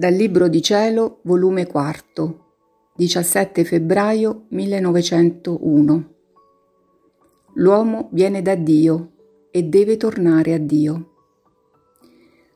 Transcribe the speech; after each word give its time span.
Dal 0.00 0.14
Libro 0.14 0.48
di 0.48 0.62
Cielo, 0.62 1.18
volume 1.24 1.66
4, 1.66 2.44
17 2.96 3.64
febbraio 3.66 4.46
1901. 4.48 6.14
L'uomo 7.56 8.08
viene 8.10 8.40
da 8.40 8.54
Dio 8.54 9.10
e 9.50 9.64
deve 9.64 9.98
tornare 9.98 10.54
a 10.54 10.58
Dio. 10.58 11.10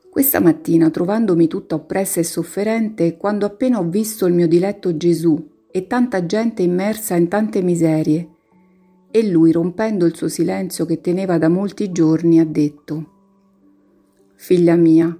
Questa 0.09 0.39
mattina, 0.39 0.89
trovandomi 0.89 1.45
tutta 1.45 1.75
oppressa 1.75 2.19
e 2.19 2.23
sofferente, 2.23 3.15
quando 3.15 3.45
appena 3.45 3.77
ho 3.77 3.87
visto 3.87 4.25
il 4.25 4.33
mio 4.33 4.47
diletto 4.47 4.97
Gesù 4.97 5.67
e 5.69 5.85
tanta 5.85 6.25
gente 6.25 6.63
immersa 6.63 7.15
in 7.15 7.27
tante 7.27 7.61
miserie, 7.61 8.29
e 9.11 9.29
lui, 9.29 9.51
rompendo 9.51 10.07
il 10.07 10.15
suo 10.15 10.29
silenzio 10.29 10.87
che 10.87 10.99
teneva 10.99 11.37
da 11.37 11.49
molti 11.49 11.91
giorni, 11.91 12.39
ha 12.39 12.45
detto 12.45 13.11
Figlia 14.33 14.75
mia, 14.75 15.15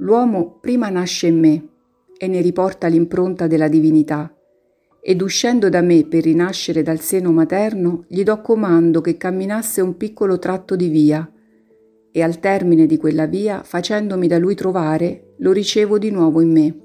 L'uomo 0.00 0.58
prima 0.60 0.90
nasce 0.90 1.26
in 1.26 1.40
me 1.40 1.68
e 2.16 2.28
ne 2.28 2.40
riporta 2.40 2.86
l'impronta 2.86 3.48
della 3.48 3.66
divinità, 3.66 4.32
ed 5.00 5.20
uscendo 5.20 5.68
da 5.68 5.80
me 5.80 6.04
per 6.04 6.22
rinascere 6.22 6.82
dal 6.82 7.00
seno 7.00 7.32
materno, 7.32 8.04
gli 8.06 8.22
do 8.22 8.40
comando 8.40 9.00
che 9.00 9.16
camminasse 9.16 9.80
un 9.80 9.96
piccolo 9.96 10.38
tratto 10.38 10.76
di 10.76 10.88
via, 10.88 11.28
e 12.12 12.22
al 12.22 12.38
termine 12.38 12.86
di 12.86 12.96
quella 12.96 13.26
via, 13.26 13.62
facendomi 13.64 14.28
da 14.28 14.38
lui 14.38 14.54
trovare, 14.54 15.34
lo 15.38 15.50
ricevo 15.50 15.98
di 15.98 16.10
nuovo 16.10 16.40
in 16.40 16.52
me, 16.52 16.80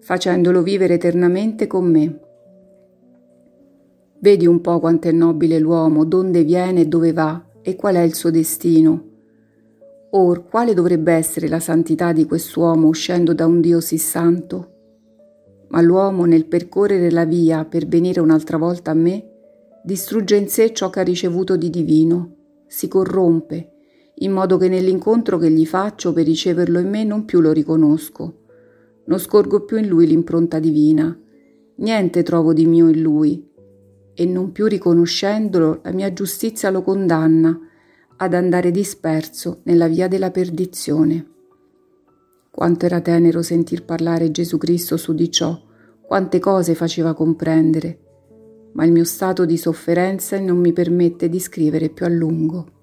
facendolo 0.00 0.62
vivere 0.62 0.94
eternamente 0.94 1.66
con 1.66 1.90
me. 1.90 2.20
Vedi 4.20 4.46
un 4.46 4.62
po' 4.62 4.80
quanto 4.80 5.08
è 5.08 5.12
nobile 5.12 5.58
l'uomo, 5.58 6.06
donde 6.06 6.42
viene 6.42 6.82
e 6.82 6.86
dove 6.86 7.12
va, 7.12 7.50
e 7.60 7.76
qual 7.76 7.96
è 7.96 8.00
il 8.00 8.14
suo 8.14 8.30
destino 8.30 9.12
Or, 10.16 10.44
quale 10.44 10.74
dovrebbe 10.74 11.12
essere 11.12 11.48
la 11.48 11.58
santità 11.58 12.12
di 12.12 12.24
quest'uomo 12.24 12.86
uscendo 12.86 13.34
da 13.34 13.46
un 13.46 13.60
Dio 13.60 13.80
sì 13.80 13.98
santo? 13.98 14.70
Ma 15.70 15.80
l'uomo, 15.80 16.24
nel 16.24 16.46
percorrere 16.46 17.10
la 17.10 17.24
via 17.24 17.64
per 17.64 17.88
venire 17.88 18.20
un'altra 18.20 18.56
volta 18.56 18.92
a 18.92 18.94
me, 18.94 19.28
distrugge 19.82 20.36
in 20.36 20.48
sé 20.48 20.72
ciò 20.72 20.88
che 20.88 21.00
ha 21.00 21.02
ricevuto 21.02 21.56
di 21.56 21.68
divino, 21.68 22.36
si 22.68 22.86
corrompe, 22.86 23.72
in 24.18 24.30
modo 24.30 24.56
che 24.56 24.68
nell'incontro 24.68 25.36
che 25.36 25.50
gli 25.50 25.66
faccio 25.66 26.12
per 26.12 26.26
riceverlo 26.26 26.78
in 26.78 26.90
me 26.90 27.02
non 27.02 27.24
più 27.24 27.40
lo 27.40 27.50
riconosco, 27.50 28.42
non 29.06 29.18
scorgo 29.18 29.64
più 29.64 29.78
in 29.78 29.88
lui 29.88 30.06
l'impronta 30.06 30.60
divina, 30.60 31.18
niente 31.78 32.22
trovo 32.22 32.52
di 32.52 32.66
mio 32.66 32.88
in 32.88 33.02
lui, 33.02 33.50
e 34.14 34.26
non 34.26 34.52
più 34.52 34.66
riconoscendolo 34.66 35.80
la 35.82 35.90
mia 35.90 36.12
giustizia 36.12 36.70
lo 36.70 36.82
condanna, 36.82 37.58
ad 38.16 38.34
andare 38.34 38.70
disperso 38.70 39.60
nella 39.64 39.88
via 39.88 40.08
della 40.08 40.30
perdizione. 40.30 41.26
Quanto 42.50 42.86
era 42.86 43.00
tenero 43.00 43.42
sentir 43.42 43.84
parlare 43.84 44.30
Gesù 44.30 44.58
Cristo 44.58 44.96
su 44.96 45.12
di 45.12 45.30
ciò, 45.30 45.60
quante 46.00 46.38
cose 46.38 46.74
faceva 46.74 47.14
comprendere, 47.14 47.98
ma 48.74 48.84
il 48.84 48.92
mio 48.92 49.04
stato 49.04 49.44
di 49.44 49.56
sofferenza 49.56 50.38
non 50.38 50.58
mi 50.58 50.72
permette 50.72 51.28
di 51.28 51.40
scrivere 51.40 51.88
più 51.88 52.04
a 52.04 52.08
lungo. 52.08 52.73